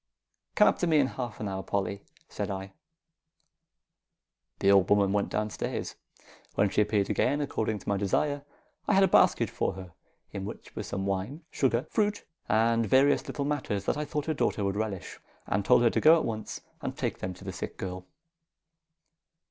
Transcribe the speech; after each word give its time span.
"Come 0.55 0.67
up 0.67 0.79
to 0.79 0.87
me 0.87 0.97
in 0.97 1.05
half 1.05 1.39
an 1.39 1.47
hour, 1.47 1.61
Polly," 1.61 2.01
said 2.27 2.49
I. 2.49 2.73
The 4.57 4.71
old 4.71 4.89
woman 4.89 5.13
went 5.13 5.29
down 5.29 5.51
stairs. 5.51 5.93
When 6.55 6.71
she 6.71 6.81
appeared 6.81 7.11
again, 7.11 7.39
according 7.39 7.77
to 7.77 7.87
my 7.87 7.97
desire, 7.97 8.43
I 8.87 8.95
had 8.95 9.03
a 9.03 9.07
basket 9.07 9.47
for 9.51 9.73
her, 9.73 9.93
in 10.31 10.43
which 10.43 10.75
were 10.75 10.81
some 10.81 11.05
wine, 11.05 11.43
sugar, 11.51 11.85
fruit, 11.91 12.25
and 12.49 12.83
various 12.87 13.27
little 13.27 13.45
matters 13.45 13.85
that 13.85 13.95
I 13.95 14.03
thought 14.05 14.25
her 14.25 14.33
daughter 14.33 14.63
would 14.63 14.75
relish, 14.75 15.19
and 15.45 15.63
told 15.63 15.83
her 15.83 15.91
to 15.91 16.01
go 16.01 16.15
at 16.17 16.25
once 16.25 16.61
and 16.81 16.97
take 16.97 17.19
them 17.19 17.35
to 17.35 17.43
the 17.43 17.53
sick 17.53 17.77
girl. 17.77 18.07